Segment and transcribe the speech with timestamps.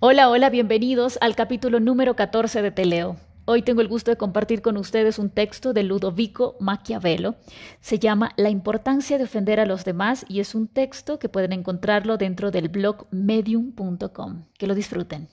[0.00, 3.16] Hola, hola, bienvenidos al capítulo número 14 de Teleo.
[3.46, 7.34] Hoy tengo el gusto de compartir con ustedes un texto de Ludovico Maquiavelo.
[7.80, 11.52] Se llama La importancia de ofender a los demás y es un texto que pueden
[11.52, 14.44] encontrarlo dentro del blog medium.com.
[14.56, 15.30] Que lo disfruten.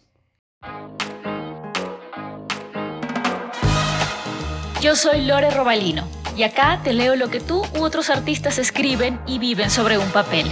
[4.81, 9.19] Yo soy Lore Robalino y acá te leo lo que tú u otros artistas escriben
[9.27, 10.47] y viven sobre un papel.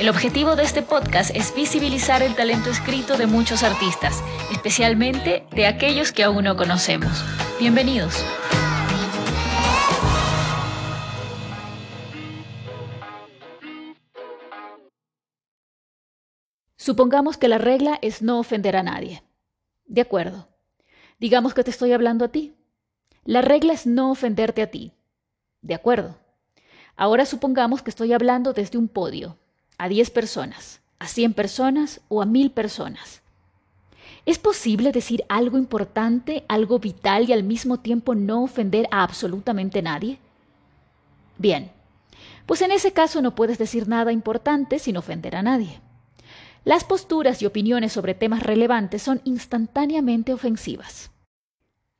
[0.00, 5.68] El objetivo de este podcast es visibilizar el talento escrito de muchos artistas, especialmente de
[5.68, 7.24] aquellos que aún no conocemos.
[7.60, 8.24] Bienvenidos.
[16.76, 19.22] Supongamos que la regla es no ofender a nadie.
[19.86, 20.48] De acuerdo.
[21.20, 22.56] Digamos que te estoy hablando a ti.
[23.24, 24.92] La regla es no ofenderte a ti.
[25.62, 26.18] De acuerdo.
[26.96, 29.38] Ahora supongamos que estoy hablando desde un podio,
[29.78, 33.22] a 10 personas, a 100 personas o a 1000 personas.
[34.26, 39.82] ¿Es posible decir algo importante, algo vital y al mismo tiempo no ofender a absolutamente
[39.82, 40.18] nadie?
[41.36, 41.70] Bien,
[42.46, 45.80] pues en ese caso no puedes decir nada importante sin ofender a nadie.
[46.64, 51.10] Las posturas y opiniones sobre temas relevantes son instantáneamente ofensivas.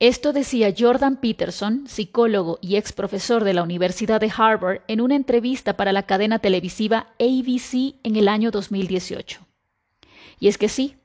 [0.00, 5.14] Esto decía Jordan Peterson, psicólogo y ex profesor de la Universidad de Harvard, en una
[5.14, 9.40] entrevista para la cadena televisiva ABC en el año 2018.
[10.40, 10.96] Y es que sí,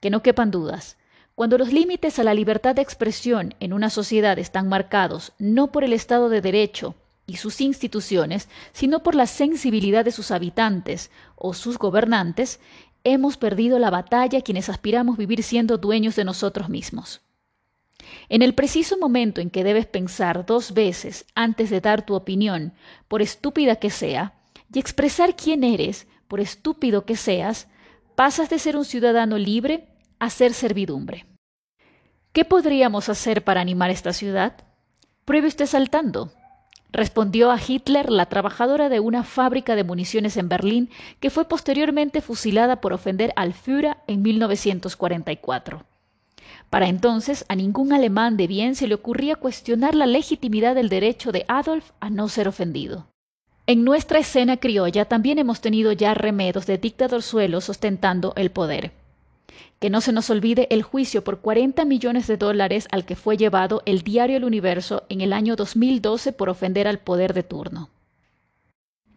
[0.00, 0.96] que no quepan dudas,
[1.34, 5.84] cuando los límites a la libertad de expresión en una sociedad están marcados no por
[5.84, 6.94] el Estado de Derecho
[7.26, 12.60] y sus instituciones, sino por la sensibilidad de sus habitantes o sus gobernantes,
[13.04, 17.20] hemos perdido la batalla quienes aspiramos vivir siendo dueños de nosotros mismos.
[18.28, 22.72] En el preciso momento en que debes pensar dos veces antes de dar tu opinión,
[23.08, 24.34] por estúpida que sea,
[24.72, 27.68] y expresar quién eres, por estúpido que seas,
[28.14, 31.26] pasas de ser un ciudadano libre a ser servidumbre.
[32.32, 34.54] ¿Qué podríamos hacer para animar esta ciudad?
[35.24, 36.32] Pruebe usted saltando.
[36.90, 40.90] Respondió a Hitler la trabajadora de una fábrica de municiones en Berlín
[41.20, 45.84] que fue posteriormente fusilada por ofender al Führer en 1944.
[46.70, 51.32] Para entonces a ningún alemán de bien se le ocurría cuestionar la legitimidad del derecho
[51.32, 53.06] de Adolf a no ser ofendido.
[53.66, 58.92] En nuestra escena criolla también hemos tenido ya remedos de dictadorzuelos ostentando el poder.
[59.78, 63.36] Que no se nos olvide el juicio por 40 millones de dólares al que fue
[63.36, 67.90] llevado el diario El Universo en el año 2012 por ofender al poder de turno.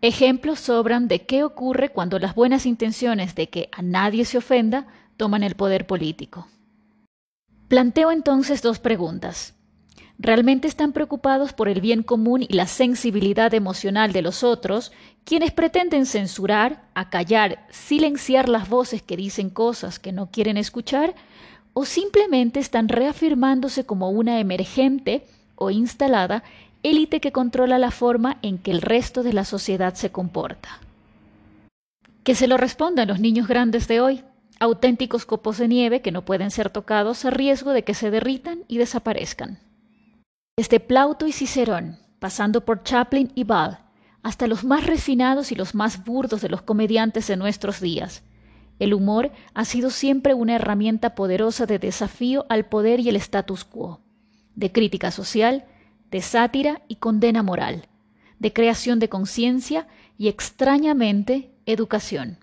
[0.02, 4.88] Ejemplos sobran de qué ocurre cuando las buenas intenciones de que a nadie se ofenda
[5.16, 6.48] toman el poder político.
[7.72, 9.54] Planteo entonces dos preguntas.
[10.20, 14.92] ¿Realmente están preocupados por el bien común y la sensibilidad emocional de los otros
[15.24, 21.16] quienes pretenden censurar, acallar, silenciar las voces que dicen cosas que no quieren escuchar?
[21.72, 26.44] ¿O simplemente están reafirmándose como una emergente o instalada
[26.84, 30.82] élite que controla la forma en que el resto de la sociedad se comporta?
[32.26, 34.24] Que se lo respondan los niños grandes de hoy
[34.62, 38.64] auténticos copos de nieve que no pueden ser tocados a riesgo de que se derritan
[38.68, 39.58] y desaparezcan.
[40.56, 43.80] Desde Plauto y Cicerón, pasando por Chaplin y Ball,
[44.22, 48.22] hasta los más refinados y los más burdos de los comediantes de nuestros días,
[48.78, 53.66] el humor ha sido siempre una herramienta poderosa de desafío al poder y el status
[53.66, 54.02] quo,
[54.54, 55.66] de crítica social,
[56.12, 57.88] de sátira y condena moral,
[58.38, 59.88] de creación de conciencia
[60.20, 62.38] y extrañamente educación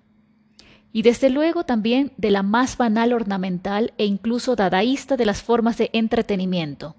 [0.93, 5.76] y desde luego también de la más banal ornamental e incluso dadaísta de las formas
[5.78, 6.97] de entretenimiento,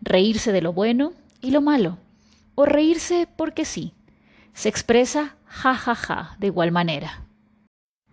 [0.00, 1.98] reírse de lo bueno y lo malo,
[2.54, 3.92] o reírse porque sí.
[4.54, 7.24] Se expresa ja ja ja de igual manera.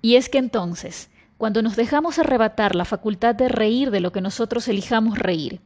[0.01, 4.21] Y es que entonces, cuando nos dejamos arrebatar la facultad de reír de lo que
[4.21, 5.61] nosotros elijamos reír,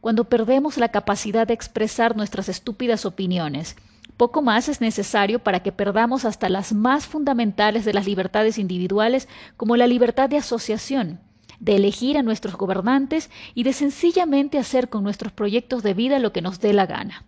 [0.00, 3.76] cuando perdemos la capacidad de expresar nuestras estúpidas opiniones,
[4.16, 9.28] poco más es necesario para que perdamos hasta las más fundamentales de las libertades individuales,
[9.56, 11.20] como la libertad de asociación,
[11.60, 16.32] de elegir a nuestros gobernantes y de sencillamente hacer con nuestros proyectos de vida lo
[16.32, 17.24] que nos dé la gana.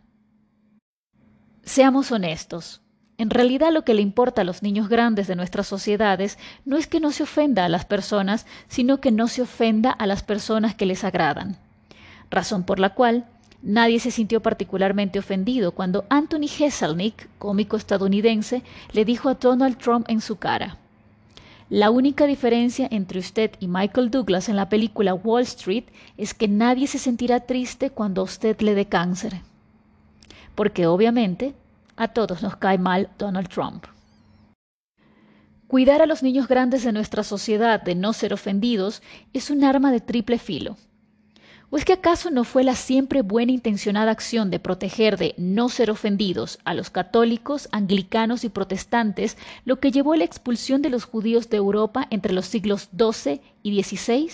[1.63, 2.81] Seamos honestos.
[3.19, 6.87] En realidad lo que le importa a los niños grandes de nuestras sociedades no es
[6.87, 10.75] que no se ofenda a las personas, sino que no se ofenda a las personas
[10.75, 11.59] que les agradan.
[12.31, 13.27] Razón por la cual
[13.63, 18.63] Nadie se sintió particularmente ofendido cuando Anthony Jeselnik, cómico estadounidense,
[18.93, 20.79] le dijo a Donald Trump en su cara,
[21.71, 25.85] La única diferencia entre usted y Michael Douglas en la película Wall Street
[26.17, 29.43] es que nadie se sentirá triste cuando a usted le dé cáncer.
[30.55, 31.55] Porque obviamente
[31.97, 33.85] a todos nos cae mal Donald Trump.
[35.67, 39.03] Cuidar a los niños grandes de nuestra sociedad de no ser ofendidos
[39.35, 40.79] es un arma de triple filo.
[41.71, 45.69] ¿O es que acaso no fue la siempre buena intencionada acción de proteger de no
[45.69, 49.37] ser ofendidos a los católicos, anglicanos y protestantes
[49.67, 53.43] lo que llevó a la expulsión de los judíos de Europa entre los siglos XII
[53.63, 54.31] y XVI?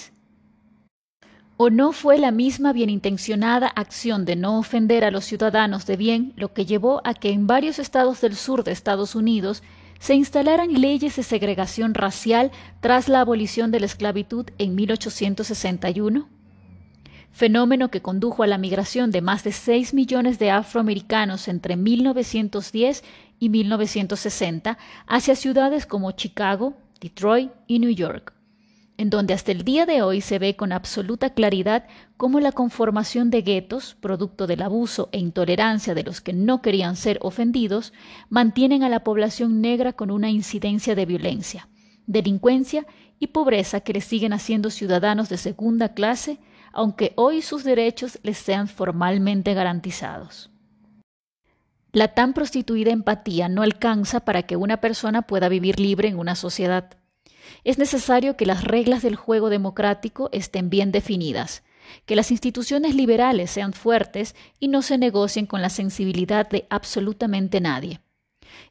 [1.57, 6.33] ¿O no fue la misma bienintencionada acción de no ofender a los ciudadanos de bien
[6.37, 9.65] lo que llevó a que en varios estados del sur de Estados Unidos
[9.99, 16.34] se instalaran leyes de segregación racial tras la abolición de la esclavitud en 1861?
[17.35, 23.03] Fenómeno que condujo a la migración de más de 6 millones de afroamericanos entre 1910
[23.41, 24.79] y 1960
[25.09, 28.33] hacia ciudades como Chicago, Detroit y New York,
[28.97, 33.31] en donde hasta el día de hoy se ve con absoluta claridad cómo la conformación
[33.31, 37.93] de guetos, producto del abuso e intolerancia de los que no querían ser ofendidos,
[38.29, 41.69] mantienen a la población negra con una incidencia de violencia,
[42.07, 42.87] delincuencia
[43.19, 46.39] y pobreza que les siguen haciendo ciudadanos de segunda clase
[46.75, 50.51] aunque hoy sus derechos les sean formalmente garantizados.
[51.93, 56.35] La tan prostituida empatía no alcanza para que una persona pueda vivir libre en una
[56.35, 56.99] sociedad.
[57.63, 61.63] Es necesario que las reglas del juego democrático estén bien definidas,
[62.05, 67.61] que las instituciones liberales sean fuertes y no se negocien con la sensibilidad de absolutamente
[67.61, 68.01] nadie.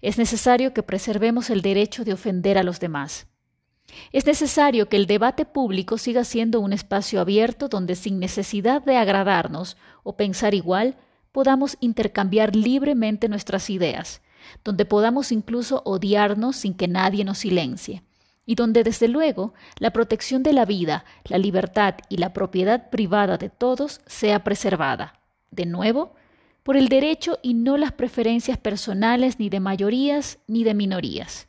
[0.02, 3.28] Es necesario que preservemos el derecho de ofender a los demás.
[4.12, 8.97] Es necesario que el debate público siga siendo un espacio abierto donde sin necesidad de
[8.97, 10.95] agradarnos o pensar igual,
[11.31, 14.21] podamos intercambiar libremente nuestras ideas,
[14.63, 18.03] donde podamos incluso odiarnos sin que nadie nos silencie,
[18.45, 23.38] y donde desde luego la protección de la vida, la libertad y la propiedad privada
[23.38, 25.19] de todos sea preservada.
[25.50, 26.13] De nuevo,
[26.62, 31.47] por el derecho y no las preferencias personales ni de mayorías ni de minorías.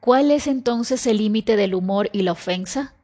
[0.00, 2.94] ¿Cuál es entonces el límite del humor y la ofensa?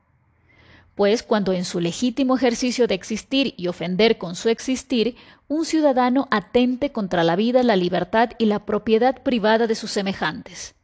[0.95, 5.17] Pues cuando en su legítimo ejercicio de existir y ofender con su existir,
[5.49, 10.75] un ciudadano atente contra la vida, la libertad y la propiedad privada de sus semejantes.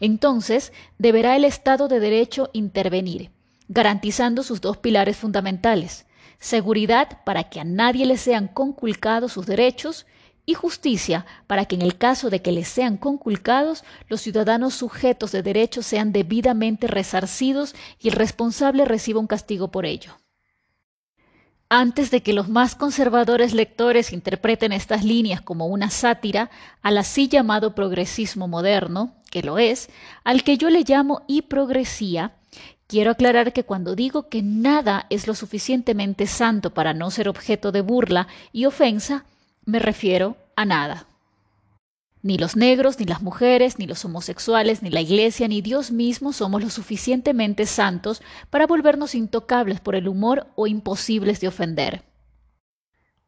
[0.00, 3.30] Entonces deberá el Estado de Derecho intervenir,
[3.68, 6.06] garantizando sus dos pilares fundamentales,
[6.38, 10.06] seguridad para que a nadie le sean conculcados sus derechos
[10.44, 15.32] y justicia para que en el caso de que les sean conculcados, los ciudadanos sujetos
[15.32, 20.18] de derechos sean debidamente resarcidos y el responsable reciba un castigo por ello.
[21.74, 26.50] Antes de que los más conservadores lectores interpreten estas líneas como una sátira
[26.82, 29.88] al así llamado progresismo moderno, que lo es,
[30.22, 32.36] al que yo le llamo hiprogresía,
[32.86, 37.72] quiero aclarar que cuando digo que nada es lo suficientemente santo para no ser objeto
[37.72, 39.24] de burla y ofensa,
[39.64, 41.06] me refiero a nada.
[42.22, 46.32] Ni los negros, ni las mujeres, ni los homosexuales, ni la Iglesia, ni Dios mismo
[46.32, 52.04] somos lo suficientemente santos para volvernos intocables por el humor o imposibles de ofender.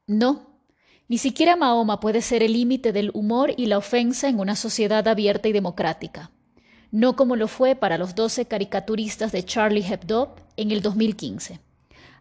[0.06, 0.60] No,
[1.08, 5.06] ni siquiera Mahoma puede ser el límite del humor y la ofensa en una sociedad
[5.08, 6.30] abierta y democrática,
[6.92, 11.58] no como lo fue para los doce caricaturistas de Charlie Hebdo en el 2015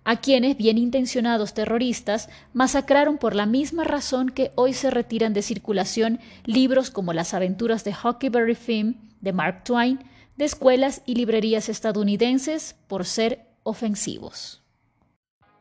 [0.04, 5.42] a quienes bien intencionados terroristas masacraron por la misma razón que hoy se retiran de
[5.42, 10.00] circulación libros como Las aventuras de Huckleberry Finn de Mark Twain
[10.36, 14.64] de escuelas y librerías estadounidenses por ser ofensivos.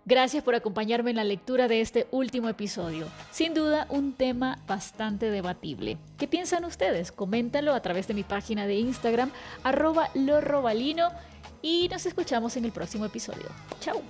[0.05, 3.07] Gracias por acompañarme en la lectura de este último episodio.
[3.31, 5.97] Sin duda, un tema bastante debatible.
[6.19, 7.13] ¿Qué piensan ustedes?
[7.13, 9.31] Coméntalo a través de mi página de Instagram,
[9.63, 11.11] arroba lorrobalino,
[11.63, 13.47] y nos escuchamos en el próximo episodio.
[13.79, 14.03] ¡Chao!